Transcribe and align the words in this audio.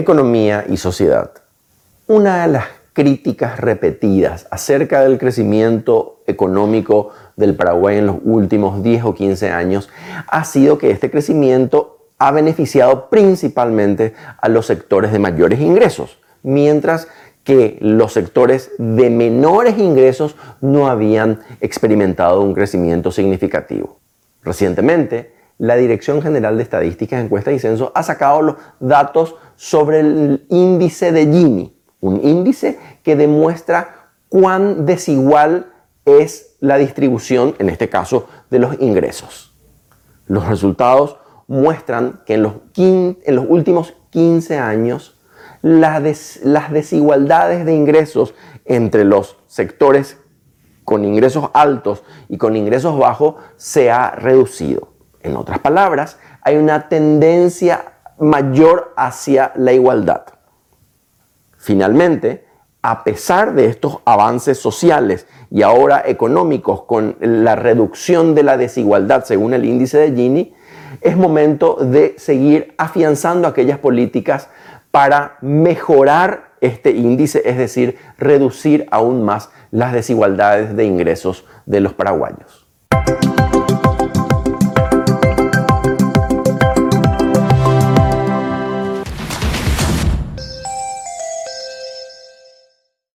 economía 0.00 0.64
y 0.68 0.76
sociedad. 0.76 1.30
Una 2.06 2.42
de 2.42 2.52
las 2.52 2.64
críticas 2.92 3.60
repetidas 3.60 4.46
acerca 4.50 5.02
del 5.02 5.18
crecimiento 5.18 6.22
económico 6.26 7.10
del 7.36 7.54
Paraguay 7.54 7.98
en 7.98 8.06
los 8.06 8.16
últimos 8.24 8.82
10 8.82 9.04
o 9.04 9.14
15 9.14 9.50
años 9.50 9.88
ha 10.26 10.44
sido 10.44 10.76
que 10.78 10.90
este 10.90 11.10
crecimiento 11.10 11.98
ha 12.18 12.32
beneficiado 12.32 13.08
principalmente 13.08 14.14
a 14.40 14.48
los 14.48 14.66
sectores 14.66 15.12
de 15.12 15.18
mayores 15.18 15.60
ingresos, 15.60 16.18
mientras 16.42 17.08
que 17.44 17.78
los 17.80 18.12
sectores 18.12 18.72
de 18.78 19.08
menores 19.08 19.78
ingresos 19.78 20.36
no 20.60 20.88
habían 20.88 21.40
experimentado 21.60 22.42
un 22.42 22.52
crecimiento 22.52 23.10
significativo. 23.10 23.98
Recientemente, 24.42 25.32
la 25.56 25.76
Dirección 25.76 26.22
General 26.22 26.56
de 26.56 26.62
Estadísticas, 26.62 27.22
Encuestas 27.22 27.54
y 27.54 27.58
Censos 27.58 27.92
ha 27.94 28.02
sacado 28.02 28.42
los 28.42 28.56
datos 28.80 29.36
sobre 29.60 30.00
el 30.00 30.46
índice 30.48 31.12
de 31.12 31.26
Gini, 31.26 31.76
un 32.00 32.24
índice 32.24 32.78
que 33.02 33.14
demuestra 33.14 34.08
cuán 34.30 34.86
desigual 34.86 35.70
es 36.06 36.56
la 36.60 36.78
distribución, 36.78 37.56
en 37.58 37.68
este 37.68 37.90
caso, 37.90 38.26
de 38.48 38.58
los 38.58 38.80
ingresos. 38.80 39.54
Los 40.26 40.46
resultados 40.46 41.18
muestran 41.46 42.22
que 42.24 42.36
en 42.36 42.42
los, 42.42 43.44
últimos 43.50 43.92
15 44.08 44.56
años 44.56 45.20
las 45.60 46.02
desigualdades 46.72 47.66
de 47.66 47.74
ingresos 47.74 48.32
entre 48.64 49.04
los 49.04 49.36
sectores 49.46 50.16
con 50.84 51.04
ingresos 51.04 51.50
altos 51.52 52.02
y 52.30 52.38
con 52.38 52.56
ingresos 52.56 52.98
bajos 52.98 53.34
se 53.58 53.90
ha 53.90 54.12
reducido. 54.12 54.94
En 55.22 55.36
otras 55.36 55.58
palabras, 55.58 56.18
hay 56.40 56.56
una 56.56 56.88
tendencia 56.88 57.99
mayor 58.20 58.92
hacia 58.96 59.52
la 59.56 59.72
igualdad. 59.72 60.22
Finalmente, 61.56 62.44
a 62.82 63.04
pesar 63.04 63.54
de 63.54 63.66
estos 63.66 63.98
avances 64.04 64.58
sociales 64.58 65.26
y 65.50 65.62
ahora 65.62 66.02
económicos 66.06 66.84
con 66.84 67.16
la 67.20 67.56
reducción 67.56 68.34
de 68.34 68.42
la 68.42 68.56
desigualdad 68.56 69.24
según 69.24 69.52
el 69.52 69.64
índice 69.64 69.98
de 69.98 70.14
Gini, 70.14 70.54
es 71.00 71.16
momento 71.16 71.76
de 71.76 72.14
seguir 72.18 72.74
afianzando 72.78 73.48
aquellas 73.48 73.78
políticas 73.78 74.48
para 74.90 75.36
mejorar 75.40 76.52
este 76.60 76.90
índice, 76.90 77.42
es 77.44 77.56
decir, 77.56 77.96
reducir 78.18 78.86
aún 78.90 79.22
más 79.22 79.50
las 79.70 79.92
desigualdades 79.92 80.76
de 80.76 80.84
ingresos 80.84 81.46
de 81.66 81.80
los 81.80 81.94
paraguayos. 81.94 82.66